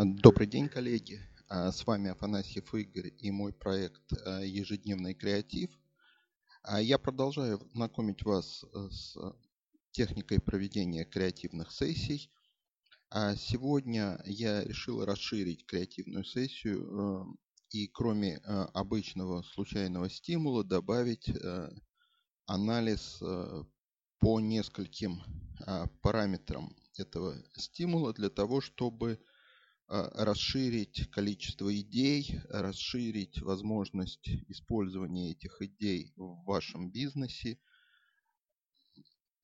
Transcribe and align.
А, 0.00 0.04
добрый 0.06 0.46
день, 0.46 0.66
коллеги. 0.66 1.20
А, 1.46 1.70
с 1.70 1.86
вами 1.86 2.08
Афанасьев 2.08 2.74
Игорь 2.74 3.12
и 3.18 3.30
мой 3.30 3.52
проект 3.52 4.00
а, 4.24 4.40
«Ежедневный 4.40 5.12
креатив». 5.12 5.68
Я 6.78 6.96
продолжаю 6.96 7.60
знакомить 7.74 8.22
вас 8.24 8.64
с 8.90 9.18
техникой 9.90 10.40
проведения 10.40 11.04
креативных 11.04 11.70
сессий. 11.70 12.30
Сегодня 13.36 14.22
я 14.24 14.64
решил 14.64 15.04
расширить 15.04 15.66
креативную 15.66 16.24
сессию 16.24 17.38
и 17.68 17.86
кроме 17.86 18.38
обычного 18.72 19.42
случайного 19.42 20.08
стимула 20.08 20.64
добавить 20.64 21.30
анализ 22.46 23.22
по 24.18 24.40
нескольким 24.40 25.22
параметрам 26.00 26.74
этого 26.96 27.36
стимула 27.54 28.14
для 28.14 28.30
того, 28.30 28.62
чтобы 28.62 29.18
расширить 29.90 31.10
количество 31.10 31.74
идей, 31.76 32.40
расширить 32.48 33.40
возможность 33.42 34.28
использования 34.48 35.32
этих 35.32 35.60
идей 35.62 36.12
в 36.14 36.44
вашем 36.44 36.92
бизнесе. 36.92 37.58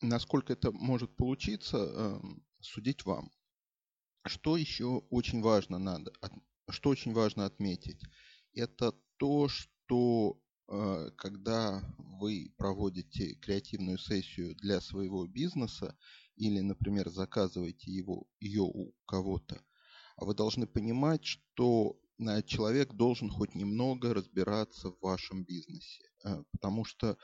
Насколько 0.01 0.53
это 0.53 0.71
может 0.71 1.17
получиться, 1.17 1.79
эм, 1.79 2.47
судить 2.61 3.05
вам. 3.05 3.33
Что 4.25 4.57
еще 4.57 4.99
очень 5.11 5.41
важно 5.43 5.79
надо, 5.79 6.13
что 6.71 6.91
очень 6.91 7.13
важно 7.13 7.47
отметить, 7.47 8.01
это 8.53 8.93
то, 9.17 9.49
что 9.49 10.41
э, 10.69 11.11
когда 11.17 11.83
вы 11.99 12.55
проводите 12.57 13.35
креативную 13.35 13.99
сессию 13.99 14.55
для 14.57 14.81
своего 14.81 15.27
бизнеса 15.27 15.97
или, 16.37 16.61
например, 16.61 17.09
заказываете 17.11 17.91
его, 17.91 18.29
ее 18.41 18.63
у 18.63 18.93
кого-то, 19.07 19.57
а 19.57 19.76
вы 20.17 20.35
должны 20.35 20.67
понимать, 20.67 21.25
что 21.25 21.99
э, 22.19 22.43
человек 22.43 22.95
должен 22.95 23.31
хоть 23.31 23.55
немного 23.55 24.15
разбираться 24.15 24.91
в 24.91 25.01
вашем 25.01 25.45
бизнесе, 25.45 26.05
э, 26.25 26.43
потому 26.53 26.85
что 26.85 27.17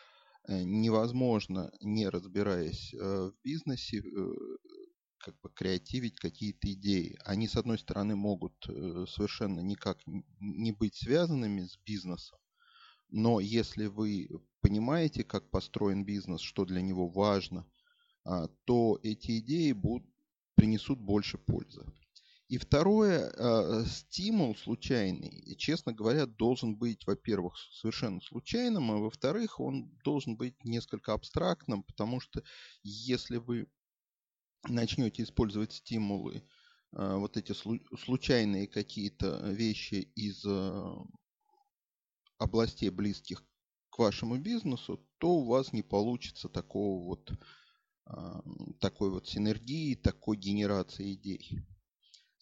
э, 0.48 0.62
невозможно, 0.62 1.72
не 1.80 2.08
разбираясь 2.08 2.92
в 2.94 3.34
бизнесе, 3.44 4.02
как 5.18 5.38
бы 5.40 5.50
креативить 5.50 6.16
какие-то 6.16 6.72
идеи. 6.72 7.16
Они, 7.24 7.46
с 7.46 7.56
одной 7.56 7.78
стороны, 7.78 8.16
могут 8.16 8.54
совершенно 8.64 9.60
никак 9.60 9.98
не 10.40 10.72
быть 10.72 10.96
связанными 10.96 11.62
с 11.62 11.78
бизнесом, 11.86 12.38
но 13.08 13.40
если 13.40 13.86
вы 13.86 14.28
понимаете, 14.62 15.22
как 15.22 15.50
построен 15.50 16.04
бизнес, 16.04 16.40
что 16.40 16.64
для 16.64 16.80
него 16.80 17.08
важно, 17.08 17.66
а, 18.24 18.48
то 18.64 18.98
эти 19.02 19.38
идеи 19.40 19.72
будут, 19.72 20.08
принесут 20.54 20.98
больше 20.98 21.36
пользы. 21.36 21.84
И 22.52 22.58
второе, 22.58 23.32
э, 23.34 23.86
стимул 23.86 24.54
случайный, 24.54 25.56
честно 25.56 25.94
говоря, 25.94 26.26
должен 26.26 26.76
быть, 26.76 27.06
во-первых, 27.06 27.56
совершенно 27.56 28.20
случайным, 28.20 28.90
а 28.90 28.98
во-вторых, 28.98 29.58
он 29.58 29.88
должен 30.04 30.36
быть 30.36 30.62
несколько 30.62 31.14
абстрактным, 31.14 31.82
потому 31.82 32.20
что 32.20 32.42
если 32.82 33.38
вы 33.38 33.68
начнете 34.68 35.22
использовать 35.22 35.72
стимулы, 35.72 36.44
э, 36.92 37.16
вот 37.16 37.38
эти 37.38 37.54
случайные 37.54 38.66
какие-то 38.66 39.50
вещи 39.50 40.12
из 40.14 40.44
э, 40.44 40.94
областей 42.36 42.90
близких 42.90 43.42
к 43.88 43.98
вашему 43.98 44.36
бизнесу, 44.36 45.02
то 45.16 45.36
у 45.36 45.46
вас 45.46 45.72
не 45.72 45.82
получится 45.82 46.50
такого 46.50 47.02
вот 47.02 47.32
такой 48.80 49.10
вот 49.10 49.28
синергии, 49.28 49.94
такой 49.94 50.36
генерации 50.36 51.14
идей. 51.14 51.64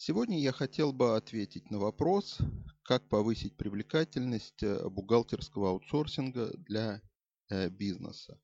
Сегодня 0.03 0.41
я 0.41 0.51
хотел 0.51 0.95
бы 0.95 1.15
ответить 1.15 1.71
на 1.71 1.79
вопрос, 1.79 2.39
как 2.85 3.07
повысить 3.11 3.59
привлекательность 3.59 4.63
э, 4.63 4.89
бухгалтерского 4.89 5.73
аутсорсинга 5.73 6.57
для 6.57 7.03
э, 7.51 7.69
бизнеса. 7.69 8.41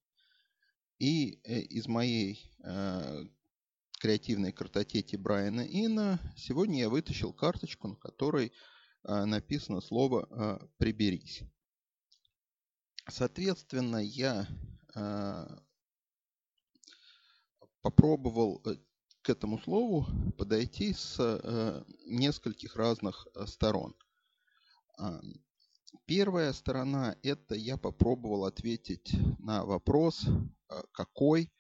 И 0.98 1.40
э, 1.44 1.60
из 1.60 1.88
моей 1.88 2.52
креативной 4.00 4.52
картотеки 4.52 5.16
Брайана 5.16 5.62
Инна 5.62 6.20
сегодня 6.36 6.80
я 6.80 6.90
вытащил 6.90 7.32
карточку, 7.32 7.88
на 7.88 7.96
которой 7.96 8.52
написано 9.02 9.80
слово 9.80 10.68
«приберись». 10.76 11.42
Соответственно, 13.08 13.96
я 13.96 14.46
попробовал 17.80 18.62
к 19.26 19.30
этому 19.30 19.58
слову 19.58 20.06
подойти 20.38 20.92
с 20.92 21.16
э, 21.18 21.82
нескольких 22.06 22.76
разных 22.76 23.26
э, 23.34 23.44
сторон. 23.46 23.96
Первая 26.04 26.52
сторона– 26.52 27.16
это 27.24 27.56
я 27.56 27.76
попробовал 27.76 28.44
ответить 28.44 29.10
на 29.40 29.64
вопрос, 29.64 30.24
э, 30.28 30.80
какой, 30.92 31.50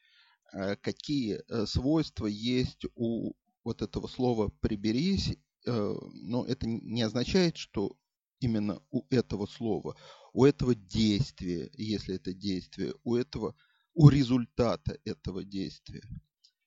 какие 0.80 1.40
свойства 1.66 2.26
есть 2.26 2.86
у 2.94 3.32
вот 3.64 3.82
этого 3.82 4.06
слова 4.06 4.48
«приберись», 4.60 5.36
но 5.66 6.46
это 6.46 6.68
не 6.68 7.02
означает, 7.02 7.56
что 7.56 7.96
именно 8.38 8.80
у 8.90 9.04
этого 9.10 9.46
слова, 9.46 9.96
у 10.32 10.44
этого 10.44 10.76
действия, 10.76 11.68
если 11.74 12.14
это 12.14 12.32
действие, 12.32 12.94
у 13.02 13.16
этого, 13.16 13.56
у 13.92 14.08
результата 14.08 14.96
этого 15.04 15.42
действия. 15.44 16.02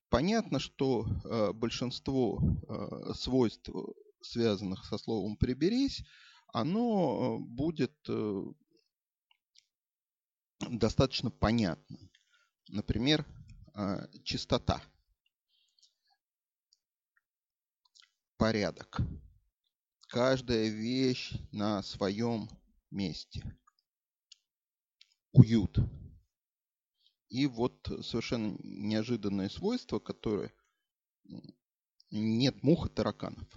Понятно, 0.10 0.58
что 0.58 1.06
э, 1.06 1.54
большинство 1.54 2.42
э, 2.42 3.14
свойств, 3.14 3.70
связанных 4.22 4.84
со 4.86 4.98
словом 4.98 5.38
«приберись», 5.38 6.04
оно 6.48 7.38
э, 7.38 7.44
будет 7.44 7.94
э, 8.08 8.44
достаточно 10.68 11.30
понятным. 11.30 12.10
Например, 12.70 13.24
э, 13.76 14.08
чистота, 14.24 14.82
порядок, 18.38 19.02
каждая 20.08 20.70
вещь 20.70 21.34
на 21.52 21.84
своем 21.84 22.50
месте, 22.90 23.44
уют– 25.34 25.78
и 27.30 27.46
вот 27.46 27.88
совершенно 28.02 28.58
неожиданное 28.64 29.50
свойство, 29.50 30.00
которое 30.00 30.52
нет 32.12 32.64
мух 32.64 32.88
и 32.88 32.90
тараканов. 32.90 33.48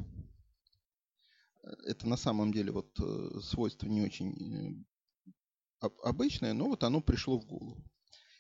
Это 1.86 2.08
на 2.08 2.16
самом 2.16 2.52
деле 2.52 2.72
вот 2.72 2.90
э, 3.00 3.40
свойство 3.40 3.86
не 3.86 4.02
очень 4.02 4.84
э, 5.80 5.88
обычное, 6.02 6.52
но 6.52 6.66
вот 6.68 6.84
оно 6.84 7.00
пришло 7.00 7.38
в 7.38 7.46
голову. 7.46 7.82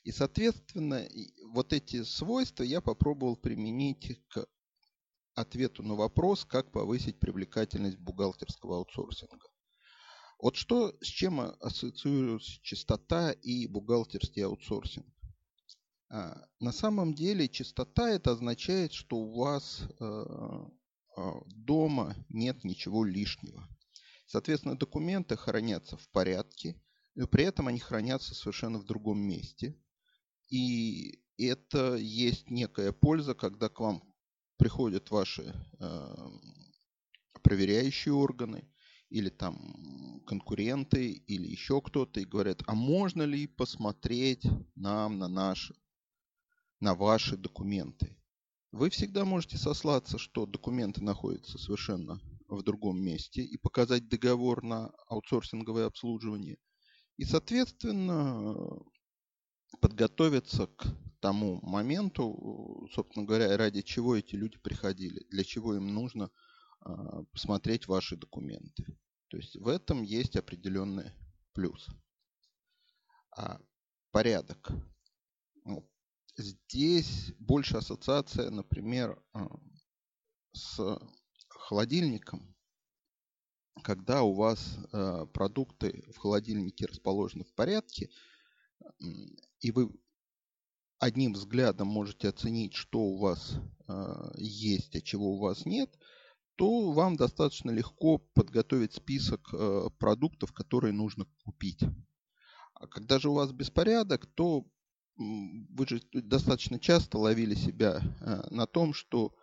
И, 0.02 0.10
соответственно, 0.10 1.08
вот 1.52 1.72
эти 1.72 2.02
свойства 2.02 2.64
я 2.64 2.80
попробовал 2.80 3.36
применить 3.36 4.20
к 4.28 4.46
ответу 5.34 5.82
на 5.84 5.94
вопрос, 5.94 6.44
как 6.44 6.72
повысить 6.72 7.20
привлекательность 7.20 7.98
бухгалтерского 7.98 8.78
аутсорсинга. 8.78 9.48
Вот 10.40 10.56
что, 10.56 10.92
с 11.00 11.06
чем 11.06 11.40
ассоциируется 11.40 12.60
чистота 12.62 13.30
и 13.30 13.68
бухгалтерский 13.68 14.44
аутсорсинг? 14.44 15.06
А, 16.14 16.46
на 16.60 16.72
самом 16.72 17.14
деле 17.14 17.48
чистота 17.48 18.10
это 18.10 18.32
означает, 18.32 18.92
что 18.92 19.16
у 19.16 19.32
вас 19.32 19.80
э, 19.80 20.04
а, 20.04 21.40
дома 21.46 22.14
нет 22.28 22.64
ничего 22.64 23.02
лишнего. 23.02 23.66
Соответственно, 24.26 24.76
документы 24.76 25.36
хранятся 25.36 25.96
в 25.96 26.06
порядке, 26.10 26.78
но 27.14 27.26
при 27.26 27.44
этом 27.44 27.66
они 27.66 27.78
хранятся 27.78 28.34
совершенно 28.34 28.78
в 28.78 28.84
другом 28.84 29.20
месте. 29.20 29.74
И 30.50 31.22
это 31.38 31.96
есть 31.96 32.50
некая 32.50 32.92
польза, 32.92 33.34
когда 33.34 33.70
к 33.70 33.80
вам 33.80 34.02
приходят 34.58 35.10
ваши 35.10 35.54
проверяющие 37.42 38.12
органы 38.12 38.70
или 39.08 39.30
там 39.30 40.22
конкуренты 40.26 41.10
или 41.10 41.48
еще 41.48 41.80
кто-то 41.80 42.20
и 42.20 42.26
говорят, 42.26 42.62
а 42.66 42.74
можно 42.74 43.22
ли 43.22 43.46
посмотреть 43.46 44.44
нам 44.74 45.18
на 45.18 45.28
наши 45.28 45.74
на 46.82 46.96
ваши 46.96 47.36
документы. 47.36 48.18
Вы 48.72 48.90
всегда 48.90 49.24
можете 49.24 49.56
сослаться, 49.56 50.18
что 50.18 50.46
документы 50.46 51.00
находятся 51.00 51.56
совершенно 51.56 52.20
в 52.48 52.64
другом 52.64 53.00
месте 53.00 53.40
и 53.40 53.56
показать 53.56 54.08
договор 54.08 54.64
на 54.64 54.88
аутсорсинговое 55.08 55.86
обслуживание. 55.86 56.58
И, 57.18 57.24
соответственно, 57.24 58.56
подготовиться 59.80 60.66
к 60.66 60.86
тому 61.20 61.60
моменту, 61.62 62.88
собственно 62.92 63.26
говоря, 63.26 63.56
ради 63.56 63.82
чего 63.82 64.16
эти 64.16 64.34
люди 64.34 64.58
приходили, 64.58 65.24
для 65.30 65.44
чего 65.44 65.76
им 65.76 65.94
нужно 65.94 66.30
а, 66.80 67.22
посмотреть 67.32 67.86
ваши 67.86 68.16
документы. 68.16 68.84
То 69.28 69.36
есть 69.36 69.54
в 69.54 69.68
этом 69.68 70.02
есть 70.02 70.34
определенный 70.34 71.12
плюс. 71.52 71.86
А 73.36 73.60
порядок. 74.10 74.72
Здесь 76.36 77.32
больше 77.38 77.76
ассоциация, 77.76 78.50
например, 78.50 79.22
а, 79.32 79.48
с 80.52 80.98
холодильником, 81.48 82.54
когда 83.82 84.22
у 84.22 84.34
вас 84.34 84.76
э, 84.92 85.26
продукты 85.32 86.04
в 86.14 86.18
холодильнике 86.18 86.86
расположены 86.86 87.44
в 87.44 87.54
порядке, 87.54 88.10
и 89.60 89.70
вы 89.70 89.90
одним 90.98 91.32
взглядом 91.32 91.88
можете 91.88 92.28
оценить, 92.28 92.74
что 92.74 93.00
у 93.00 93.18
вас 93.18 93.54
э, 93.88 94.32
есть, 94.36 94.94
а 94.94 95.00
чего 95.00 95.32
у 95.32 95.38
вас 95.38 95.64
нет, 95.66 95.98
то 96.56 96.92
вам 96.92 97.16
достаточно 97.16 97.70
легко 97.70 98.18
подготовить 98.18 98.94
список 98.94 99.52
э, 99.52 99.88
продуктов, 99.98 100.52
которые 100.52 100.92
нужно 100.92 101.26
купить. 101.44 101.80
А 102.74 102.86
когда 102.86 103.18
же 103.18 103.30
у 103.30 103.34
вас 103.34 103.52
беспорядок, 103.52 104.26
то 104.26 104.66
вы 105.16 105.86
же 105.86 106.02
достаточно 106.12 106.78
часто 106.78 107.18
ловили 107.18 107.54
себя 107.54 108.00
э, 108.20 108.42
на 108.50 108.66
том, 108.66 108.94
что 108.94 109.34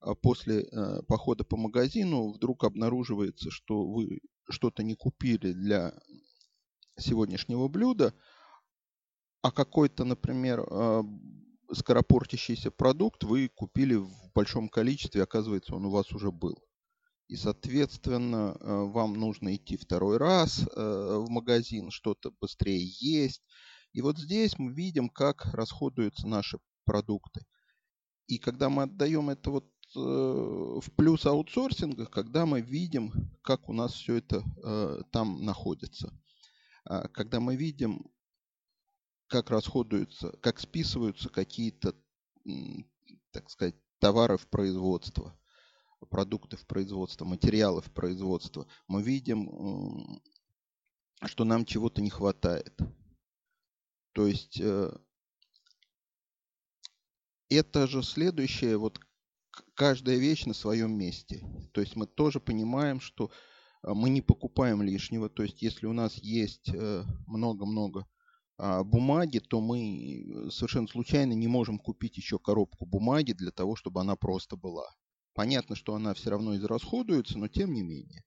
э, 0.00 0.14
после 0.20 0.62
э, 0.62 1.02
похода 1.06 1.44
по 1.44 1.56
магазину 1.56 2.32
вдруг 2.32 2.64
обнаруживается, 2.64 3.50
что 3.50 3.84
вы 3.84 4.20
что-то 4.48 4.82
не 4.82 4.94
купили 4.94 5.52
для 5.52 5.94
сегодняшнего 6.98 7.68
блюда, 7.68 8.14
а 9.40 9.50
какой-то, 9.50 10.04
например, 10.04 10.64
скоропортящийся 11.72 12.70
продукт 12.70 13.24
вы 13.24 13.48
купили 13.48 13.94
в 13.94 14.10
большом 14.34 14.68
количестве, 14.68 15.22
оказывается, 15.22 15.74
он 15.74 15.86
у 15.86 15.90
вас 15.90 16.12
уже 16.12 16.30
был. 16.30 16.62
И, 17.28 17.36
соответственно, 17.36 18.56
вам 18.60 19.14
нужно 19.14 19.56
идти 19.56 19.76
второй 19.76 20.18
раз 20.18 20.68
в 20.76 21.26
магазин, 21.28 21.90
что-то 21.90 22.30
быстрее 22.40 22.84
есть, 23.00 23.42
и 23.92 24.00
вот 24.00 24.18
здесь 24.18 24.58
мы 24.58 24.72
видим, 24.72 25.08
как 25.08 25.46
расходуются 25.54 26.26
наши 26.26 26.58
продукты. 26.84 27.44
И 28.26 28.38
когда 28.38 28.70
мы 28.70 28.84
отдаем 28.84 29.30
это 29.30 29.50
вот 29.50 29.70
э, 29.94 29.98
в 29.98 30.84
плюс 30.96 31.26
аутсорсинга, 31.26 32.06
когда 32.06 32.46
мы 32.46 32.62
видим, 32.62 33.12
как 33.42 33.68
у 33.68 33.72
нас 33.72 33.92
все 33.92 34.16
это 34.16 34.42
э, 34.64 35.02
там 35.10 35.44
находится. 35.44 36.18
А 36.84 37.08
когда 37.08 37.40
мы 37.40 37.56
видим, 37.56 38.10
как 39.26 39.50
расходуются, 39.50 40.32
как 40.40 40.58
списываются 40.60 41.28
какие-то, 41.28 41.94
так 43.30 43.50
сказать, 43.50 43.76
товары 43.98 44.36
в 44.36 44.46
производство, 44.48 45.38
продукты 46.10 46.56
в 46.56 46.66
производство, 46.66 47.24
материалы 47.24 47.82
в 47.82 47.92
производство, 47.92 48.66
мы 48.88 49.02
видим, 49.02 50.20
что 51.24 51.44
нам 51.44 51.64
чего-то 51.64 52.02
не 52.02 52.10
хватает. 52.10 52.78
То 54.12 54.26
есть 54.26 54.60
э, 54.60 54.90
это 57.48 57.86
же 57.86 58.02
следующее, 58.02 58.76
вот 58.76 59.00
каждая 59.74 60.16
вещь 60.16 60.44
на 60.44 60.54
своем 60.54 60.96
месте. 60.96 61.44
То 61.72 61.80
есть 61.80 61.96
мы 61.96 62.06
тоже 62.06 62.40
понимаем, 62.40 63.00
что 63.00 63.30
э, 63.82 63.92
мы 63.94 64.10
не 64.10 64.20
покупаем 64.20 64.82
лишнего. 64.82 65.28
То 65.28 65.42
есть 65.42 65.62
если 65.62 65.86
у 65.86 65.92
нас 65.92 66.16
есть 66.18 66.70
э, 66.74 67.04
много-много 67.26 68.06
а, 68.58 68.84
бумаги, 68.84 69.38
то 69.38 69.60
мы 69.60 70.48
совершенно 70.50 70.86
случайно 70.86 71.32
не 71.32 71.48
можем 71.48 71.78
купить 71.78 72.16
еще 72.16 72.38
коробку 72.38 72.86
бумаги 72.86 73.32
для 73.32 73.50
того, 73.50 73.76
чтобы 73.76 74.00
она 74.00 74.14
просто 74.14 74.56
была. 74.56 74.88
Понятно, 75.34 75.74
что 75.74 75.94
она 75.94 76.14
все 76.14 76.30
равно 76.30 76.54
израсходуется, 76.56 77.38
но 77.38 77.48
тем 77.48 77.72
не 77.72 77.82
менее. 77.82 78.22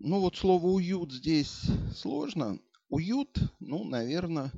Ну 0.00 0.20
вот 0.20 0.36
слово 0.36 0.66
уют 0.66 1.12
здесь 1.12 1.66
сложно. 1.94 2.58
Уют, 2.88 3.38
ну, 3.60 3.84
наверное, 3.84 4.50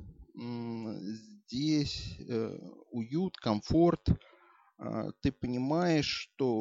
здесь 1.51 2.17
э, 2.19 2.57
уют, 2.91 3.35
комфорт. 3.37 4.07
Э, 4.79 5.11
ты 5.21 5.31
понимаешь, 5.33 6.07
что 6.07 6.55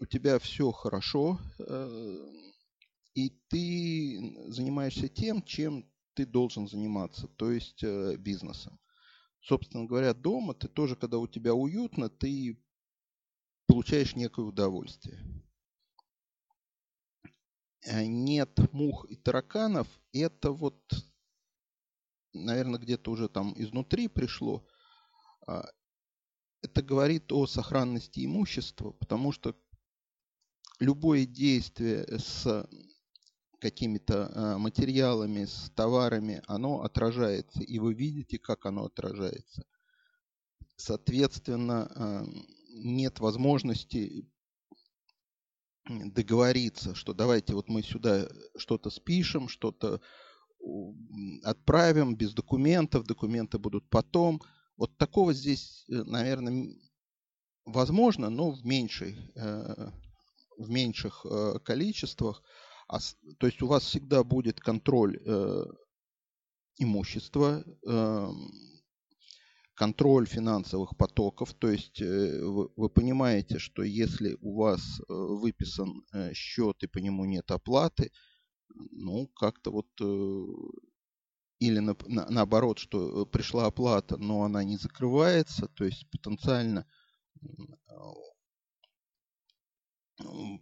у 0.00 0.06
тебя 0.08 0.38
все 0.38 0.70
хорошо, 0.70 1.40
э, 1.58 2.16
и 3.14 3.30
ты 3.48 4.36
занимаешься 4.48 5.08
тем, 5.08 5.42
чем 5.42 5.84
ты 6.14 6.26
должен 6.26 6.68
заниматься, 6.68 7.26
то 7.26 7.50
есть 7.50 7.82
э, 7.82 8.16
бизнесом. 8.16 8.78
Собственно 9.40 9.84
говоря, 9.86 10.14
дома 10.14 10.54
ты 10.54 10.68
тоже, 10.68 10.96
когда 10.96 11.18
у 11.18 11.26
тебя 11.26 11.54
уютно, 11.54 12.08
ты 12.08 12.56
получаешь 13.66 14.14
некое 14.14 14.44
удовольствие. 14.44 15.18
Э, 17.84 18.04
нет 18.06 18.58
мух 18.72 19.04
и 19.10 19.16
тараканов, 19.16 19.86
это 20.12 20.50
вот, 20.52 20.80
наверное, 22.32 22.80
где-то 22.80 23.10
уже 23.10 23.28
там 23.28 23.52
изнутри 23.56 24.08
пришло. 24.08 24.66
А, 25.46 25.66
это 26.62 26.82
говорит 26.82 27.30
о 27.32 27.46
сохранности 27.46 28.24
имущества, 28.24 28.92
потому 28.92 29.32
что 29.32 29.54
любое 30.80 31.26
действие 31.26 32.06
с 32.18 32.66
какими-то 33.58 34.30
а, 34.34 34.58
материалами, 34.58 35.44
с 35.44 35.70
товарами, 35.74 36.42
оно 36.46 36.82
отражается, 36.82 37.62
и 37.62 37.78
вы 37.78 37.92
видите, 37.92 38.38
как 38.38 38.64
оно 38.64 38.86
отражается. 38.86 39.64
Соответственно, 40.76 41.92
а, 41.94 42.24
нет 42.70 43.20
возможности 43.20 44.26
договориться, 45.86 46.94
что 46.94 47.12
давайте 47.12 47.54
вот 47.54 47.68
мы 47.68 47.82
сюда 47.82 48.28
что-то 48.56 48.90
спишем, 48.90 49.48
что-то 49.48 50.00
отправим 51.42 52.16
без 52.16 52.32
документов, 52.32 53.04
документы 53.04 53.58
будут 53.58 53.88
потом. 53.90 54.40
Вот 54.76 54.96
такого 54.96 55.34
здесь, 55.34 55.84
э, 55.88 56.02
наверное, 56.04 56.74
возможно, 57.66 58.30
но 58.30 58.50
в, 58.50 58.64
меньшей, 58.64 59.30
э, 59.34 59.90
в 60.56 60.70
меньших 60.70 61.26
э, 61.26 61.58
количествах. 61.62 62.42
А 62.88 62.98
то 63.38 63.46
есть 63.46 63.62
у 63.62 63.66
вас 63.66 63.84
всегда 63.84 64.24
будет 64.24 64.60
контроль 64.60 65.18
имущества, 66.76 67.64
эм, 67.86 68.50
контроль 69.74 70.26
финансовых 70.26 70.96
потоков. 70.96 71.52
То 71.54 71.68
есть 71.68 72.00
э, 72.00 72.40
вы, 72.42 72.88
понимаете, 72.88 73.58
что 73.58 73.82
если 73.82 74.36
у 74.40 74.56
вас 74.56 75.00
э, 75.00 75.04
выписан 75.08 76.04
э, 76.12 76.32
счет 76.32 76.82
и 76.82 76.86
по 76.86 76.98
нему 76.98 77.24
нет 77.24 77.50
оплаты, 77.50 78.10
ну, 78.90 79.28
как-то 79.28 79.70
вот 79.70 79.86
или 81.60 81.78
на, 81.78 81.96
на, 82.06 82.28
наоборот, 82.28 82.78
что 82.78 83.24
пришла 83.26 83.66
оплата, 83.66 84.16
но 84.16 84.42
она 84.42 84.64
не 84.64 84.76
закрывается, 84.76 85.68
то 85.68 85.84
есть 85.84 86.10
потенциально 86.10 86.84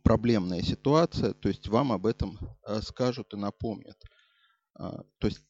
проблемная 0.03 0.62
ситуация, 0.62 1.33
то 1.33 1.49
есть 1.49 1.69
вам 1.69 1.92
об 1.92 2.07
этом 2.07 2.38
скажут 2.83 3.33
и 3.33 3.37
напомнят. 3.37 3.97
А, 4.75 5.02
то 5.19 5.28
есть 5.28 5.45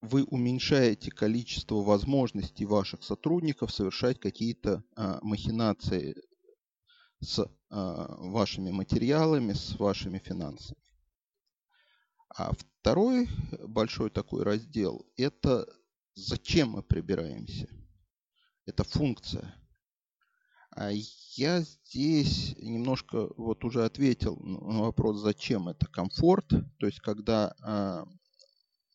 вы 0.00 0.24
уменьшаете 0.24 1.10
количество 1.10 1.76
возможностей 1.76 2.64
ваших 2.64 3.02
сотрудников 3.02 3.72
совершать 3.72 4.18
какие-то 4.18 4.82
а, 4.96 5.18
махинации 5.22 6.16
с 7.20 7.46
а, 7.68 8.16
вашими 8.16 8.70
материалами, 8.70 9.52
с 9.52 9.78
вашими 9.78 10.18
финансами. 10.18 10.80
А 12.34 12.52
второй 12.52 13.28
большой 13.66 14.10
такой 14.10 14.44
раздел– 14.44 15.06
это 15.16 15.66
зачем 16.14 16.70
мы 16.70 16.82
прибираемся. 16.82 17.68
Это 18.66 18.84
функция. 18.84 19.54
А 20.70 20.90
я 21.34 21.62
здесь 21.62 22.54
немножко 22.58 23.28
вот 23.36 23.64
уже 23.64 23.84
ответил 23.84 24.36
на 24.36 24.82
вопрос, 24.82 25.20
зачем 25.20 25.68
это 25.68 25.86
комфорт. 25.86 26.48
То 26.78 26.86
есть, 26.86 27.00
когда 27.00 27.54
а, 27.62 28.06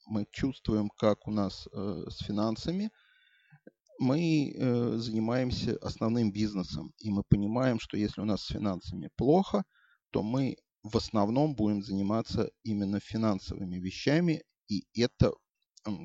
мы 0.06 0.26
чувствуем, 0.32 0.90
как 0.90 1.28
у 1.28 1.32
нас 1.32 1.68
э, 1.72 2.06
с 2.10 2.20
финансами, 2.20 2.92
мы 4.00 4.54
э, 4.54 4.98
занимаемся 4.98 5.78
основным 5.82 6.32
бизнесом. 6.32 6.94
И 6.98 7.10
мы 7.10 7.24
понимаем, 7.24 7.80
что 7.80 7.98
если 7.98 8.22
у 8.22 8.26
нас 8.26 8.44
с 8.44 8.48
финансами 8.48 9.10
плохо, 9.16 9.64
то 10.12 10.22
мы 10.22 10.58
в 10.84 10.98
основном 10.98 11.56
будем 11.56 11.82
заниматься 11.82 12.52
именно 12.64 13.00
финансовыми 13.00 13.78
вещами. 13.78 14.44
И 14.68 14.86
это, 14.94 15.34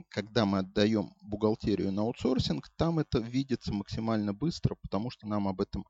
когда 0.09 0.47
мы 0.47 0.59
отдаем 0.59 1.12
бухгалтерию 1.23 1.92
на 1.92 2.02
аутсорсинг, 2.02 2.69
там 2.76 2.99
это 2.99 3.19
видится 3.19 3.73
максимально 3.73 4.33
быстро, 4.33 4.76
потому 4.83 5.11
что 5.11 5.26
нам 5.26 5.49
об 5.49 5.61
этом 5.61 5.85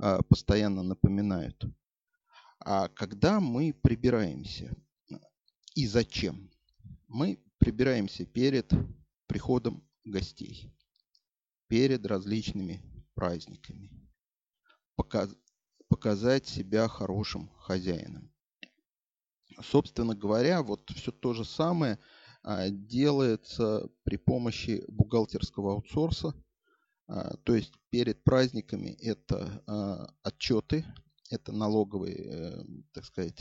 э, 0.00 0.20
постоянно 0.28 0.82
напоминают. 0.82 1.64
А 2.60 2.88
когда 2.88 3.40
мы 3.40 3.72
прибираемся 3.72 4.74
и 5.74 5.86
зачем? 5.86 6.50
Мы 7.06 7.38
прибираемся 7.58 8.24
перед 8.24 8.72
приходом 9.26 9.86
гостей, 10.04 10.72
перед 11.68 12.06
различными 12.06 12.82
праздниками. 13.14 13.90
Показ, 14.96 15.34
показать 15.88 16.46
себя 16.46 16.88
хорошим 16.88 17.48
хозяином. 17.58 18.32
Собственно 19.62 20.14
говоря, 20.14 20.62
вот 20.62 20.88
все 20.90 21.10
то 21.10 21.34
же 21.34 21.44
самое 21.44 21.98
а, 22.42 22.68
делается 22.68 23.88
при 24.04 24.16
помощи 24.16 24.84
бухгалтерского 24.88 25.72
аутсорса. 25.72 26.34
А, 27.06 27.36
то 27.38 27.54
есть 27.54 27.72
перед 27.90 28.22
праздниками 28.22 28.90
это 29.00 29.62
а, 29.66 30.14
отчеты, 30.22 30.84
это 31.30 31.52
налоговые, 31.52 32.64
так 32.92 33.04
сказать, 33.04 33.38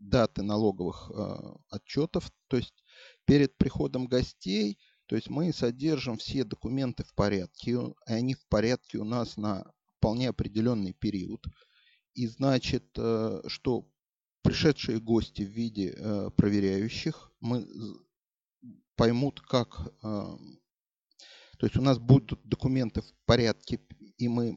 даты 0.00 0.42
налоговых 0.42 1.12
отчетов. 1.68 2.32
То 2.48 2.56
есть 2.56 2.82
перед 3.30 3.56
приходом 3.56 4.08
гостей, 4.08 4.76
то 5.06 5.14
есть 5.14 5.30
мы 5.30 5.52
содержим 5.52 6.16
все 6.16 6.42
документы 6.42 7.04
в 7.04 7.14
порядке, 7.14 7.70
и 7.70 8.12
они 8.12 8.34
в 8.34 8.44
порядке 8.48 8.98
у 8.98 9.04
нас 9.04 9.36
на 9.36 9.72
вполне 9.98 10.30
определенный 10.30 10.94
период. 10.94 11.46
И 12.14 12.26
значит, 12.26 12.86
что 13.46 13.86
пришедшие 14.42 14.98
гости 14.98 15.42
в 15.42 15.48
виде 15.48 15.92
проверяющих, 16.36 17.30
мы 17.38 17.68
поймут, 18.96 19.40
как... 19.42 19.76
То 20.00 20.38
есть 21.62 21.76
у 21.76 21.82
нас 21.82 22.00
будут 22.00 22.40
документы 22.42 23.02
в 23.02 23.14
порядке, 23.26 23.78
и 24.16 24.26
мы... 24.26 24.56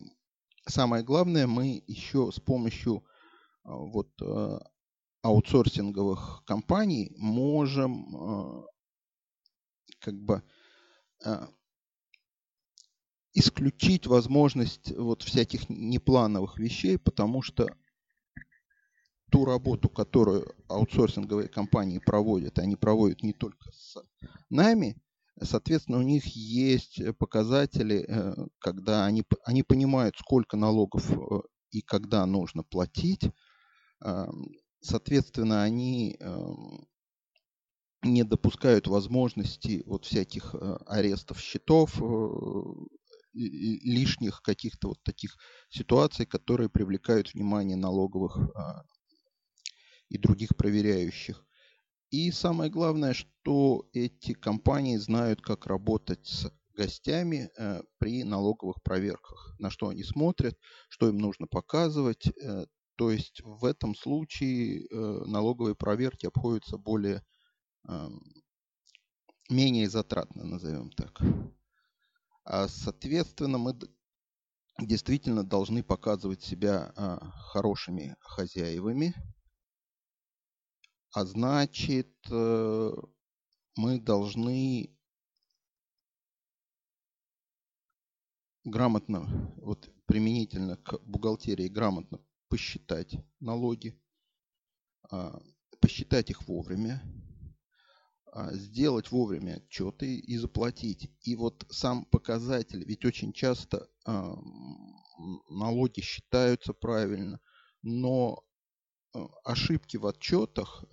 Самое 0.68 1.04
главное, 1.04 1.46
мы 1.46 1.84
еще 1.86 2.32
с 2.32 2.40
помощью 2.40 3.06
вот 3.66 4.10
аутсорсинговых 5.24 6.44
компаний 6.46 7.12
можем 7.18 8.68
как 10.00 10.16
бы 10.16 10.44
исключить 13.34 14.06
возможность 14.06 14.96
вот 14.96 15.24
всяких 15.24 15.70
неплановых 15.70 16.58
вещей, 16.60 16.98
потому 16.98 17.42
что 17.42 17.68
ту 19.32 19.46
работу, 19.46 19.90
которую 19.90 20.54
аутсорсинговые 20.68 21.48
компании 21.48 21.98
проводят, 21.98 22.60
они 22.60 22.76
проводят 22.76 23.24
не 23.24 23.34
только 23.34 23.72
с 23.72 23.98
нами, 24.52 25.02
соответственно, 25.42 25.98
у 25.98 26.04
них 26.04 26.26
есть 26.28 27.02
показатели, 27.18 28.06
э, 28.08 28.36
когда 28.60 29.06
они, 29.06 29.24
они 29.44 29.64
понимают, 29.64 30.16
сколько 30.18 30.56
налогов 30.56 31.10
э, 31.12 31.42
и 31.72 31.82
когда 31.82 32.26
нужно 32.28 32.64
платить. 32.64 33.24
Соответственно, 34.84 35.64
они 35.64 36.18
эм, 36.20 36.86
не 38.04 38.24
допускают 38.24 38.88
возможности 38.88 39.82
вот 39.86 40.06
всяких 40.06 40.54
э, 40.54 40.78
арестов 40.86 41.40
счетов, 41.40 42.02
лишних 43.34 44.42
каких-то 44.42 44.90
вот 44.90 45.02
таких 45.04 45.38
ситуаций, 45.70 46.26
которые 46.26 46.70
привлекают 46.70 47.34
внимание 47.34 47.76
налоговых 47.76 48.38
а, 48.38 48.84
и 50.10 50.20
других 50.20 50.56
проверяющих. 50.56 51.44
И 52.12 52.30
самое 52.30 52.70
главное, 52.70 53.14
что 53.14 53.90
эти 53.94 54.34
компании 54.34 54.98
знают, 54.98 55.42
как 55.42 55.66
работать 55.66 56.28
с 56.28 56.52
гостями 56.76 57.50
э, 57.58 57.82
при 57.98 58.24
налоговых 58.24 58.84
проверках, 58.84 59.56
на 59.58 59.72
что 59.72 59.90
они 59.90 60.04
смотрят, 60.04 60.56
что 60.90 61.10
им 61.10 61.18
нужно 61.18 61.48
показывать. 61.48 62.28
То 62.96 63.10
есть 63.10 63.42
в 63.44 63.66
этом 63.66 63.96
случае 63.96 64.86
э, 64.86 64.96
налоговые 65.26 65.76
проверки 65.76 66.28
обходятся 66.28 66.78
более 66.78 67.24
э, 67.88 68.10
менее 69.50 69.90
затратно, 69.90 70.44
назовем 70.44 70.92
так. 70.92 71.20
А, 72.44 72.68
соответственно, 72.68 73.58
мы 73.58 73.80
действительно 74.80 75.44
должны 75.44 75.82
показывать 75.84 76.44
себя 76.44 76.94
э, 76.96 77.18
хорошими 77.52 78.16
хозяевами, 78.20 79.16
а 81.16 81.26
значит, 81.26 82.10
мы 82.28 84.00
должны 84.02 84.98
грамотно, 88.64 89.54
вот 89.58 89.92
применительно 90.08 90.78
к 90.78 91.00
бухгалтерии, 91.04 91.68
грамотно 91.68 92.20
посчитать 92.54 93.16
налоги, 93.40 94.00
а, 95.10 95.42
посчитать 95.82 96.30
их 96.30 96.48
вовремя, 96.48 97.02
а, 98.28 98.54
сделать 98.54 99.10
вовремя 99.10 99.56
отчеты 99.56 100.18
и 100.20 100.38
заплатить. 100.38 101.10
И 101.24 101.36
вот 101.36 101.66
сам 101.72 102.06
показатель, 102.06 102.84
ведь 102.86 103.06
очень 103.06 103.34
часто 103.34 103.90
налоги 105.50 106.02
считаются 106.02 106.74
правильно, 106.74 107.40
но 107.82 108.44
ошибки 109.44 109.98
в 109.98 110.06
отчетах 110.06 110.86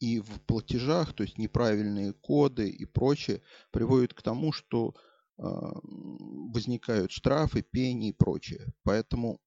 и 0.00 0.18
в 0.18 0.40
платежах, 0.46 1.14
то 1.14 1.22
есть 1.22 1.38
неправильные 1.38 2.12
коды 2.12 2.68
и 2.70 2.84
прочее, 2.86 3.40
приводят 3.70 4.14
к 4.14 4.22
тому, 4.22 4.50
что 4.50 4.96
возникают 5.36 7.12
штрафы, 7.12 7.62
пени 7.62 8.08
и 8.08 8.12
прочее. 8.12 8.72
Поэтому 8.82 9.40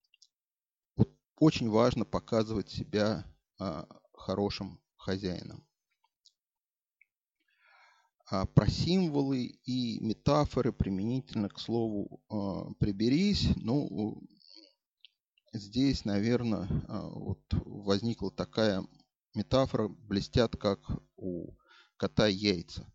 очень 1.38 1.70
важно 1.70 2.06
показывать 2.06 2.70
себя 2.70 3.26
хорошим 4.14 4.80
хозяином. 4.98 5.66
А 8.30 8.46
про 8.46 8.68
символы 8.68 9.46
и 9.64 10.00
метафоры 10.04 10.74
применительно 10.74 11.48
к 11.50 11.60
слову 11.60 12.22
«приберись», 12.80 13.48
ну, 13.56 14.22
здесь, 15.54 16.06
наверное, 16.06 16.68
а, 16.88 17.08
вот 17.08 17.42
возникла 17.52 18.32
такая 18.32 18.86
метафора, 19.34 19.88
блестят 19.88 20.56
как 20.58 20.80
у 21.16 21.56
кота 21.98 22.28
яйца. 22.28 22.92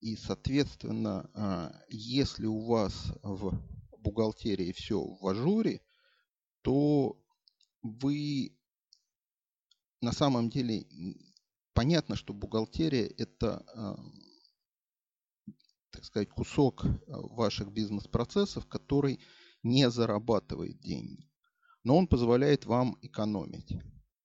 И, 0.00 0.16
соответственно, 0.16 1.30
а, 1.34 1.72
если 1.88 2.46
у 2.46 2.60
вас 2.60 2.94
в 3.22 3.58
бухгалтерии 3.98 4.72
все 4.72 5.00
в 5.02 5.26
ажуре, 5.26 5.80
то 6.62 7.20
вы 7.82 8.56
на 10.00 10.12
самом 10.12 10.50
деле 10.50 10.86
понятно, 11.74 12.16
что 12.16 12.34
бухгалтерия 12.34 13.06
это, 13.18 13.64
а, 13.74 13.96
так 15.90 16.04
сказать, 16.04 16.30
кусок 16.30 16.84
ваших 17.06 17.72
бизнес-процессов, 17.72 18.66
который 18.66 19.20
не 19.62 19.90
зарабатывает 19.90 20.80
деньги 20.80 21.28
но 21.88 21.96
он 21.96 22.06
позволяет 22.06 22.66
вам 22.66 22.98
экономить. 23.00 23.70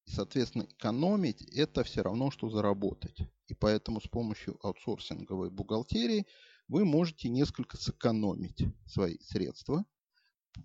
И, 0.05 0.11
соответственно, 0.11 0.63
экономить– 0.63 1.41
это 1.55 1.85
все 1.85 2.01
равно, 2.01 2.29
что 2.29 2.49
заработать. 2.49 3.17
И 3.47 3.53
поэтому 3.53 4.01
с 4.01 4.07
помощью 4.07 4.59
аутсорсинговой 4.65 5.49
бухгалтерии 5.49 6.25
вы 6.67 6.83
можете 6.83 7.29
несколько 7.29 7.77
сэкономить 7.77 8.65
свои 8.85 9.17
средства 9.19 9.85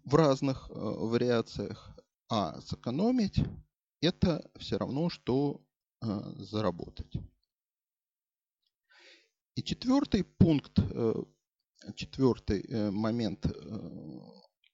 в 0.05 0.15
разных 0.17 0.69
э, 0.71 0.75
вариациях. 0.75 1.97
А 2.31 2.61
сэкономить– 2.61 3.39
это 4.03 4.51
все 4.59 4.77
равно, 4.77 5.09
что 5.09 5.65
э, 6.03 6.07
заработать. 6.37 7.13
И 9.55 9.63
четвертый 9.63 10.25
пункт, 10.25 10.79
э, 10.79 11.15
четвертый 11.95 12.61
э, 12.69 12.91
момент 12.91 13.47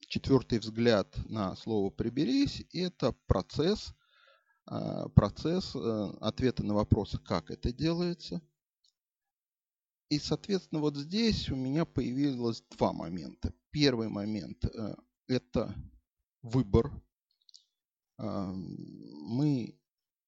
четвертый 0.08 0.58
взгляд 0.58 1.16
на 1.28 1.54
слово 1.56 1.90
«приберись»– 1.90 2.64
это 2.72 3.12
процесс, 3.26 3.94
а, 4.66 5.08
процесс 5.08 5.74
ответа 6.20 6.62
на 6.62 6.74
вопросы, 6.74 7.18
как 7.18 7.50
это 7.50 7.72
делается. 7.72 8.40
И, 10.10 10.18
соответственно, 10.18 10.80
вот 10.80 10.96
здесь 10.96 11.50
у 11.50 11.56
меня 11.56 11.84
появилось 11.84 12.62
два 12.76 12.92
момента. 12.92 13.52
Первый 13.70 14.08
момент 14.08 14.64
это 15.26 15.74
выбор. 16.42 16.92
А, 18.16 18.52
мы 18.52 19.78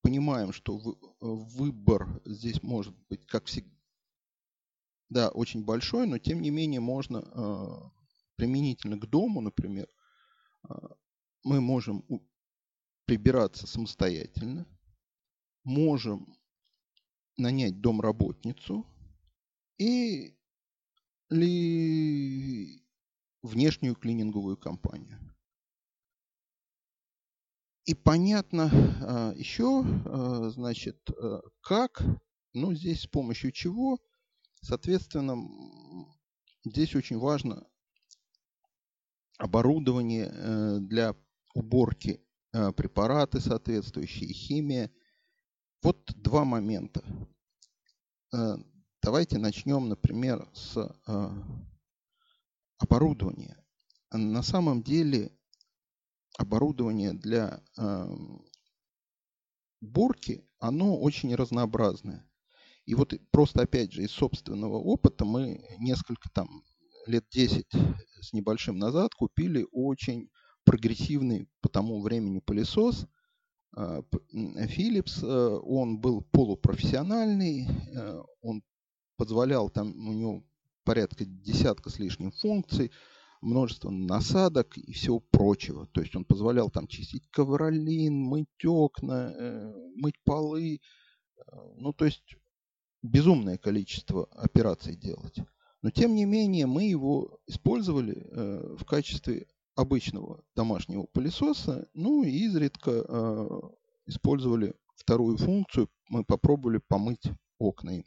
понимаем, 0.02 0.52
что 0.52 0.80
выбор 1.20 2.20
здесь 2.24 2.62
может 2.62 2.96
быть, 3.08 3.26
как 3.26 3.46
всегда, 3.46 3.70
да, 5.08 5.28
очень 5.28 5.64
большой, 5.64 6.06
но 6.06 6.18
тем 6.18 6.40
не 6.42 6.50
менее 6.50 6.80
можно 6.80 7.18
э, 7.18 7.66
применительно 8.36 8.98
к 8.98 9.06
дому, 9.06 9.40
например, 9.40 9.88
а, 10.68 10.96
мы 11.44 11.60
можем 11.60 12.04
прибираться 13.04 13.66
самостоятельно, 13.66 14.66
можем 15.62 16.36
нанять 17.36 17.80
домработницу 17.80 18.86
и 19.78 20.36
ли 21.30 22.82
внешнюю 23.42 23.94
клининговую 23.94 24.56
компанию. 24.56 25.35
И 27.86 27.94
понятно 27.94 28.70
а, 29.00 29.32
еще, 29.34 29.82
а, 30.04 30.50
значит, 30.50 30.98
как, 31.60 32.02
ну, 32.52 32.74
здесь 32.74 33.02
с 33.02 33.06
помощью 33.06 33.52
чего, 33.52 33.98
соответственно, 34.60 35.36
здесь 36.64 36.94
очень 36.94 37.18
важно 37.18 37.66
оборудование 39.38 40.30
э, 40.32 40.78
для 40.80 41.14
уборки, 41.54 42.20
э, 42.52 42.72
препараты 42.72 43.40
соответствующие, 43.40 44.32
химия. 44.32 44.90
Вот 45.82 46.12
два 46.16 46.44
момента. 46.44 47.02
Э, 48.32 48.56
давайте 49.02 49.38
начнем, 49.38 49.88
например, 49.88 50.48
с 50.52 50.76
оборудования. 52.78 53.56
На 54.10 54.42
самом 54.42 54.82
деле 54.82 55.35
оборудование 56.38 57.12
для 57.12 57.62
уборки, 59.80 60.44
оно 60.58 60.98
очень 60.98 61.34
разнообразное. 61.34 62.28
И 62.84 62.94
вот 62.94 63.14
просто, 63.30 63.62
опять 63.62 63.92
же, 63.92 64.02
из 64.02 64.12
собственного 64.12 64.76
опыта 64.76 65.24
мы 65.24 65.64
несколько 65.78 66.30
там 66.30 66.62
лет 67.06 67.24
10 67.30 67.66
с 68.20 68.32
небольшим 68.32 68.78
назад 68.78 69.14
купили 69.14 69.66
очень 69.72 70.30
прогрессивный 70.64 71.48
по 71.60 71.68
тому 71.68 72.00
времени 72.00 72.40
пылесос 72.40 73.06
а, 73.76 74.02
Philips. 74.32 75.24
Э, 75.24 75.58
он 75.62 75.98
был 75.98 76.22
полупрофессиональный, 76.22 77.68
э, 77.94 78.22
он 78.40 78.62
позволял 79.16 79.70
там, 79.70 79.88
у 80.08 80.12
него 80.12 80.44
порядка 80.84 81.24
десятка 81.24 81.90
с 81.90 81.98
лишним 81.98 82.32
функций, 82.32 82.90
множество 83.40 83.90
насадок 83.90 84.76
и 84.76 84.92
всего 84.92 85.20
прочего. 85.20 85.86
То 85.86 86.00
есть 86.00 86.14
он 86.16 86.24
позволял 86.24 86.70
там 86.70 86.86
чистить 86.86 87.28
ковролин, 87.30 88.14
мыть 88.14 88.64
окна, 88.64 89.32
э, 89.36 89.72
мыть 89.96 90.18
полы. 90.24 90.80
Ну, 91.76 91.92
то 91.92 92.04
есть 92.04 92.36
безумное 93.02 93.58
количество 93.58 94.24
операций 94.32 94.96
делать. 94.96 95.38
Но 95.82 95.90
тем 95.90 96.14
не 96.14 96.24
менее 96.24 96.66
мы 96.66 96.84
его 96.84 97.38
использовали 97.46 98.26
э, 98.30 98.76
в 98.78 98.84
качестве 98.84 99.46
обычного 99.76 100.42
домашнего 100.54 101.04
пылесоса, 101.04 101.86
ну 101.94 102.24
и 102.24 102.30
изредка 102.30 102.90
э, 102.90 103.60
использовали 104.06 104.74
вторую 104.96 105.36
функцию, 105.36 105.88
мы 106.08 106.24
попробовали 106.24 106.80
помыть 106.88 107.22
окна. 107.58 108.02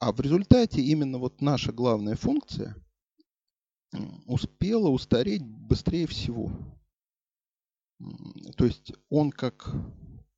А 0.00 0.12
в 0.12 0.20
результате 0.20 0.82
именно 0.82 1.18
вот 1.18 1.40
наша 1.40 1.72
главная 1.72 2.16
функция 2.16 2.76
успела 4.26 4.88
устареть 4.88 5.42
быстрее 5.44 6.06
всего. 6.06 6.50
То 8.56 8.64
есть 8.64 8.92
он 9.08 9.30
как 9.30 9.70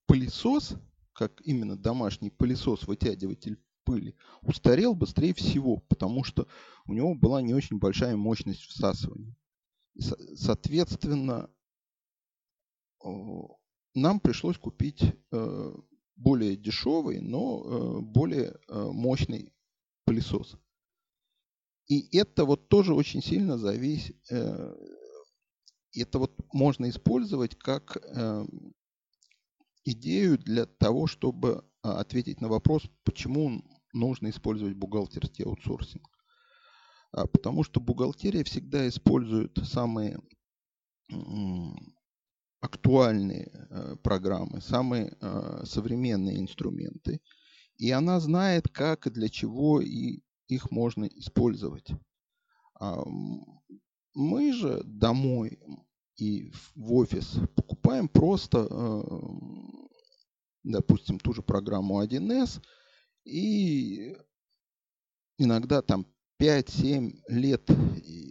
пылесос 0.06 0.76
как 1.16 1.40
именно 1.44 1.76
домашний 1.76 2.30
пылесос-вытягиватель 2.30 3.58
пыли, 3.84 4.14
устарел 4.42 4.94
быстрее 4.94 5.32
всего, 5.32 5.78
потому 5.88 6.24
что 6.24 6.46
у 6.84 6.92
него 6.92 7.14
была 7.14 7.40
не 7.40 7.54
очень 7.54 7.78
большая 7.78 8.16
мощность 8.16 8.60
всасывания. 8.62 9.34
Соответственно, 9.98 11.48
нам 13.94 14.20
пришлось 14.20 14.58
купить 14.58 15.02
э, 15.32 15.74
более 16.16 16.56
дешевый, 16.56 17.20
но 17.20 17.62
э, 17.64 18.00
более 18.02 18.58
э, 18.68 18.88
мощный 18.92 19.54
пылесос. 20.04 20.56
И 21.88 22.16
это 22.16 22.44
вот 22.44 22.68
тоже 22.68 22.94
очень 22.94 23.22
сильно 23.22 23.58
зависит, 23.58 24.16
это 24.28 26.18
вот 26.18 26.32
можно 26.52 26.88
использовать 26.88 27.56
как 27.56 27.96
идею 29.86 30.36
для 30.38 30.66
того, 30.66 31.06
чтобы 31.06 31.64
а, 31.82 32.00
ответить 32.00 32.40
на 32.40 32.48
вопрос, 32.48 32.82
почему 33.04 33.62
нужно 33.92 34.28
использовать 34.30 34.74
бухгалтерский 34.74 35.44
аутсорсинг. 35.44 36.06
А, 37.12 37.26
потому 37.26 37.62
что 37.62 37.80
бухгалтерия 37.80 38.44
всегда 38.44 38.86
использует 38.88 39.56
самые 39.64 40.20
актуальные 42.60 43.48
программы, 44.02 44.60
самые 44.60 45.16
современные 45.62 46.40
инструменты. 46.40 47.20
И 47.76 47.92
она 47.92 48.18
знает, 48.18 48.68
как 48.68 49.06
и 49.06 49.10
для 49.10 49.28
чего 49.28 49.80
и 49.80 50.22
их 50.48 50.70
можно 50.70 51.04
использовать. 51.04 51.88
Мы 54.14 54.52
же 54.52 54.82
домой 54.84 55.58
и 56.16 56.50
в 56.74 56.94
офис 56.94 57.36
покупаем 57.54 58.08
просто, 58.08 58.66
э, 58.70 59.02
допустим, 60.64 61.18
ту 61.18 61.34
же 61.34 61.42
программу 61.42 62.02
1С 62.02 62.62
и 63.24 64.16
иногда 65.38 65.82
там 65.82 66.06
5-7 66.38 67.22
лет, 67.28 67.68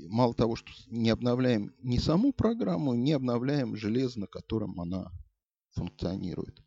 мало 0.10 0.34
того, 0.34 0.56
что 0.56 0.72
не 0.88 1.10
обновляем 1.10 1.74
ни 1.80 1.98
саму 1.98 2.34
программу, 2.34 2.94
не 2.94 3.14
обновляем 3.14 3.76
железо, 3.76 4.22
на 4.22 4.28
котором 4.28 4.80
она 4.80 5.12
функционирует. 5.72 6.62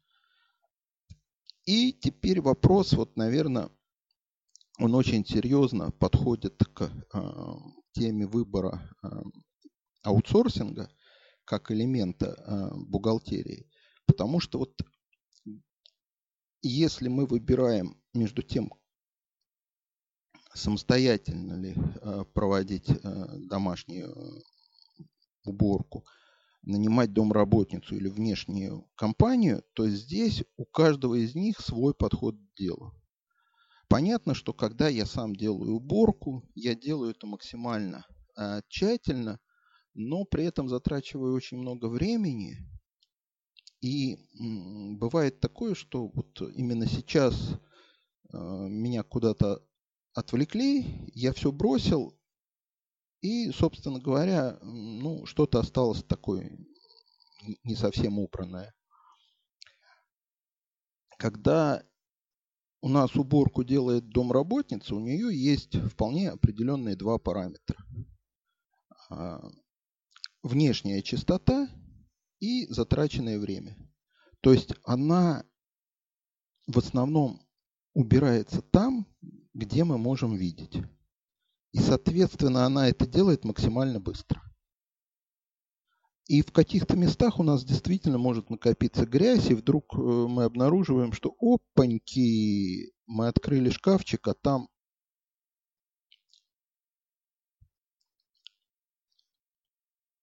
И 1.65 1.93
теперь 1.93 2.41
вопрос, 2.41 2.93
вот, 2.93 3.17
наверное, 3.17 3.71
он 4.79 4.95
очень 4.95 5.25
серьезно 5.27 5.91
подходит 5.91 6.57
к 6.73 6.83
э, 6.83 7.21
теме 7.93 8.27
выбора 8.27 8.89
э, 9.03 9.09
аутсорсинга 10.03 10.89
как 11.45 11.71
элемента 11.71 12.27
э, 12.27 12.71
бухгалтерии. 12.77 13.69
Потому 14.07 14.41
что 14.41 14.61
вот 14.61 14.81
если 16.63 17.09
мы 17.09 17.27
выбираем 17.27 18.01
между 18.15 18.43
тем, 18.43 18.73
самостоятельно 20.55 21.55
ли 21.55 21.75
проводить 22.35 22.91
домашнюю 23.49 24.43
уборку, 25.45 26.05
нанимать 26.63 27.13
домработницу 27.13 27.95
или 27.95 28.09
внешнюю 28.09 28.89
компанию, 28.97 29.63
то 29.75 29.89
здесь 29.89 30.43
у 30.57 30.65
каждого 30.65 31.15
из 31.15 31.35
них 31.35 31.61
свой 31.61 31.95
подход 31.95 32.35
к 32.35 32.59
делу. 32.59 32.98
Понятно, 33.89 34.35
что 34.35 34.53
когда 34.53 34.89
я 34.89 35.07
сам 35.07 35.35
делаю 35.35 35.77
уборку, 35.77 36.49
я 36.55 36.75
делаю 36.75 37.11
это 37.13 37.27
максимально 37.27 38.07
тщательно, 38.69 39.41
но 39.95 40.25
при 40.25 40.45
этом 40.45 40.69
затрачиваю 40.69 41.35
очень 41.35 41.59
много 41.59 41.87
времени. 41.87 42.57
И 43.81 44.19
бывает 44.99 45.41
такое, 45.41 45.75
что 45.75 46.09
вот 46.09 46.41
именно 46.55 46.87
сейчас 46.87 47.35
э, 48.33 48.37
меня 48.37 49.05
куда-то 49.05 49.65
отвлекли, 50.15 50.85
я 51.15 51.33
все 51.33 51.53
бросил, 51.53 52.19
и, 53.21 53.53
собственно 53.53 54.01
говоря, 54.01 54.59
ну, 54.63 55.27
что-то 55.27 55.61
осталось 55.61 56.03
такое 56.03 56.59
не 57.63 57.77
совсем 57.77 58.19
убранное. 58.19 58.75
Когда 61.19 61.85
у 62.81 62.89
нас 62.89 63.15
уборку 63.17 63.65
делает 63.65 64.09
домработница, 64.09 64.95
у 64.95 65.01
нее 65.01 65.35
есть 65.37 65.77
вполне 65.91 66.31
определенные 66.31 66.97
два 66.97 67.19
параметра. 67.19 67.77
А, 69.11 69.41
внешняя 70.43 71.03
чистота 71.03 71.69
и 72.41 72.67
затраченное 72.67 73.39
время. 73.39 73.77
То 74.41 74.53
есть 74.53 74.73
она 74.85 75.45
в 76.67 76.79
основном 76.79 77.41
убирается 77.95 78.63
там, 78.63 79.07
где 79.55 79.85
мы 79.85 79.99
можем 79.99 80.37
видеть. 80.37 80.77
И, 81.73 81.79
соответственно, 81.79 82.65
она 82.65 82.89
это 82.89 83.07
делает 83.07 83.45
максимально 83.45 83.99
быстро. 83.99 84.43
И 86.29 86.43
в 86.43 86.53
каких-то 86.53 86.95
местах 86.95 87.41
у 87.41 87.43
нас 87.43 87.65
действительно 87.65 88.19
может 88.19 88.51
накопиться 88.51 89.07
грязь, 89.07 89.51
и 89.51 89.55
вдруг 89.55 89.95
э, 89.95 89.97
мы 89.99 90.45
обнаруживаем, 90.45 91.13
что 91.13 91.35
опаньки, 91.41 92.93
мы 93.07 93.29
открыли 93.29 93.71
шкафчик, 93.71 94.29
а 94.29 94.35
там 94.35 94.69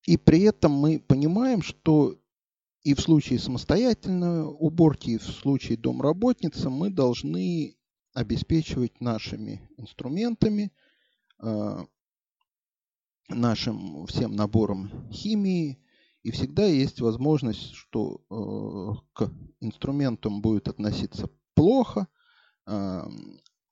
И 0.05 0.17
при 0.17 0.41
этом 0.41 0.71
мы 0.71 0.99
понимаем, 0.99 1.63
что 1.63 2.19
и 2.83 2.93
в 2.93 3.01
случае 3.01 3.39
самостоятельной 3.39 4.43
уборки, 4.43 5.11
и 5.11 5.17
в 5.17 5.23
случае 5.23 5.77
домработницы 5.77 6.69
мы 6.69 6.91
должны 6.91 7.75
обеспечивать 8.13 9.01
нашими 9.01 9.67
инструментами, 9.77 10.71
а, 11.39 11.85
нашим 13.27 14.05
всем 14.05 14.35
набором 14.35 15.09
химии. 15.11 15.79
И 16.25 16.31
всегда 16.31 16.65
есть 16.65 17.01
возможность, 17.01 17.75
что 17.75 18.19
э, 18.31 18.99
к 19.13 19.31
инструментам 19.59 20.41
будет 20.41 20.67
относиться 20.67 21.29
плохо. 21.53 22.07
А, 22.65 23.07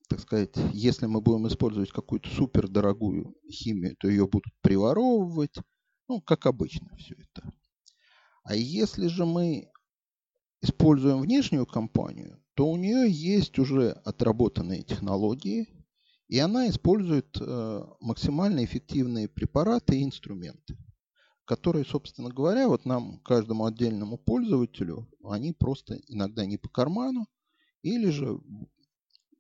так 0.07 0.19
сказать, 0.19 0.53
если 0.71 1.07
мы 1.07 1.19
будем 1.19 1.47
использовать 1.47 1.89
какую-то 1.89 2.29
супердорогую 2.29 3.35
химию, 3.49 3.95
то 3.97 4.07
ее 4.07 4.27
будут 4.27 4.53
приворовывать. 4.61 5.55
Ну, 6.07 6.21
как 6.21 6.45
обычно 6.45 6.95
все 6.95 7.15
это. 7.15 7.51
А 8.43 8.53
если 8.53 9.07
же 9.07 9.25
мы 9.25 9.71
используем 10.61 11.21
внешнюю 11.21 11.65
компанию, 11.65 12.39
то 12.53 12.67
у 12.67 12.77
нее 12.77 13.09
есть 13.09 13.57
уже 13.57 13.93
отработанные 14.05 14.83
технологии, 14.83 15.69
и 16.27 16.37
она 16.37 16.69
использует 16.69 17.35
э, 17.41 17.83
максимально 17.99 18.63
эффективные 18.63 19.27
препараты 19.27 19.97
и 19.97 20.03
инструменты, 20.03 20.77
которые, 21.45 21.85
собственно 21.85 22.29
говоря, 22.29 22.67
вот 22.67 22.85
нам, 22.85 23.19
каждому 23.19 23.65
отдельному 23.65 24.17
пользователю, 24.17 25.09
они 25.23 25.53
просто 25.53 25.95
иногда 26.07 26.45
не 26.45 26.57
по 26.57 26.69
карману, 26.69 27.27
или 27.81 28.09
же, 28.09 28.39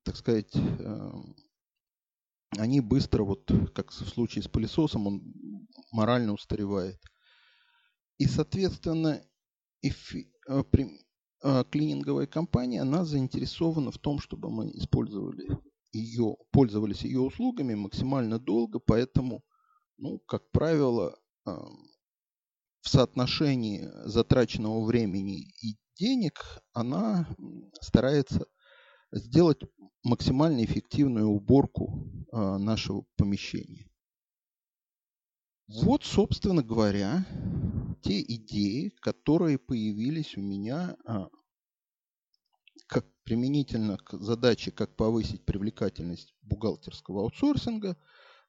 так 0.03 0.17
сказать, 0.17 0.53
э, 0.55 1.11
они 2.57 2.81
быстро, 2.81 3.23
вот 3.23 3.49
как 3.73 3.91
в 3.91 4.09
случае 4.09 4.43
с 4.43 4.47
пылесосом, 4.47 5.07
он 5.07 5.23
морально 5.91 6.33
устаревает. 6.33 6.99
И, 8.17 8.25
соответственно, 8.25 9.23
э, 9.81 9.89
э, 10.49 11.63
клининговая 11.71 12.27
компания, 12.27 12.81
она 12.81 13.05
заинтересована 13.05 13.91
в 13.91 13.97
том, 13.97 14.19
чтобы 14.19 14.49
мы 14.49 14.69
использовали 14.71 15.57
ее, 15.91 16.35
пользовались 16.51 17.03
ее 17.03 17.21
услугами 17.21 17.75
максимально 17.75 18.39
долго, 18.39 18.79
поэтому, 18.79 19.43
ну, 19.97 20.19
как 20.19 20.49
правило, 20.51 21.17
э, 21.45 21.51
в 22.83 22.89
соотношении 22.89 23.89
затраченного 24.05 24.85
времени 24.85 25.47
и 25.61 25.77
денег 25.95 26.43
она 26.73 27.27
старается 27.81 28.45
сделать 29.11 29.61
максимально 30.03 30.65
эффективную 30.65 31.29
уборку 31.29 32.11
э, 32.31 32.57
нашего 32.57 33.05
помещения. 33.15 33.89
Вот, 35.67 36.03
собственно 36.03 36.61
говоря, 36.61 37.25
те 38.01 38.21
идеи, 38.21 38.89
которые 38.99 39.57
появились 39.57 40.35
у 40.35 40.41
меня 40.41 40.97
а, 41.05 41.29
как 42.87 43.05
применительно 43.23 43.97
к 43.97 44.19
задаче, 44.19 44.71
как 44.71 44.97
повысить 44.97 45.45
привлекательность 45.45 46.35
бухгалтерского 46.41 47.21
аутсорсинга 47.21 47.97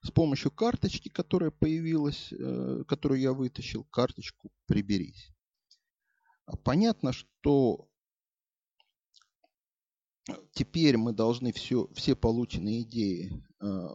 с 0.05 0.11
помощью 0.11 0.51
карточки, 0.51 1.09
которая 1.09 1.49
появилась, 1.49 2.31
э, 2.31 2.83
которую 2.87 3.19
я 3.19 3.33
вытащил, 3.33 3.83
карточку 3.85 4.51
«Приберись». 4.67 5.31
Понятно, 6.63 7.11
что 7.11 7.89
теперь 10.51 10.97
мы 10.97 11.11
должны 11.11 11.51
все, 11.51 11.89
все 11.95 12.15
полученные 12.15 12.83
идеи, 12.83 13.43
э, 13.61 13.87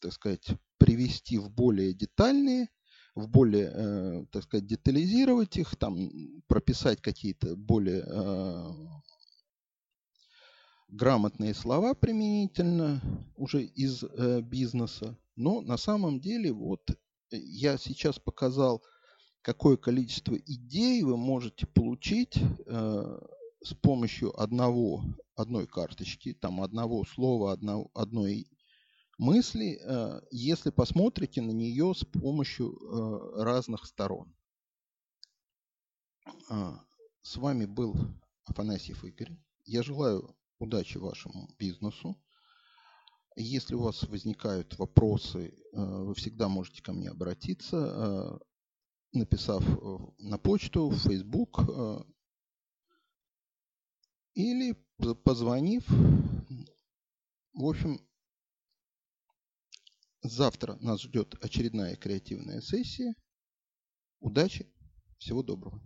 так 0.00 0.14
сказать, 0.14 0.46
привести 0.78 1.36
в 1.36 1.50
более 1.50 1.92
детальные, 1.92 2.68
в 3.14 3.28
более, 3.28 3.70
э, 3.74 4.26
так 4.32 4.44
сказать, 4.44 4.66
детализировать 4.66 5.58
их, 5.58 5.76
там 5.76 6.08
прописать 6.46 7.02
какие-то 7.02 7.54
более 7.54 8.02
грамотные 10.88 11.54
слова 11.54 11.92
применительно 11.92 13.02
уже 13.36 13.62
из 13.64 14.04
бизнеса. 14.44 15.18
Но 15.36 15.60
на 15.60 15.76
самом 15.76 16.20
деле 16.20 16.52
вот 16.52 16.82
я 17.30 17.78
сейчас 17.78 18.18
показал, 18.18 18.82
какое 19.42 19.76
количество 19.76 20.36
идей 20.36 21.02
вы 21.02 21.16
можете 21.16 21.66
получить 21.66 22.36
э, 22.36 23.18
с 23.62 23.74
помощью 23.74 24.38
одного, 24.40 25.02
одной 25.34 25.66
карточки, 25.66 26.34
там 26.34 26.60
одного 26.60 27.04
слова, 27.04 27.52
одно, 27.52 27.90
одной 27.94 28.46
мысли, 29.18 29.80
э, 29.82 30.20
если 30.30 30.70
посмотрите 30.70 31.42
на 31.42 31.50
нее 31.50 31.94
с 31.94 32.04
помощью 32.04 32.76
э, 32.76 33.42
разных 33.42 33.86
сторон. 33.86 34.34
А, 36.48 36.84
с 37.22 37.36
вами 37.36 37.66
был 37.66 37.96
Афанасьев 38.44 39.04
Игорь. 39.04 39.32
Я 39.64 39.82
желаю 39.82 40.36
удачи 40.58 40.98
вашему 40.98 41.48
бизнесу. 41.58 42.16
Если 43.36 43.74
у 43.74 43.80
вас 43.80 44.02
возникают 44.04 44.78
вопросы, 44.78 45.54
э, 45.72 45.76
вы 45.76 46.14
всегда 46.14 46.48
можете 46.48 46.82
ко 46.82 46.92
мне 46.92 47.10
обратиться, 47.10 48.40
написав 49.12 49.62
на 50.18 50.38
почту, 50.38 50.88
в 50.88 50.98
Facebook 50.98 51.60
или 54.34 54.72
позвонив. 55.24 55.88
В 57.52 57.64
общем, 57.64 58.00
Завтра 60.24 60.78
нас 60.80 61.02
ждет 61.02 61.34
очередная 61.44 61.96
креативная 61.96 62.62
сессия. 62.62 63.14
Удачи, 64.20 64.66
всего 65.18 65.42
доброго. 65.42 65.82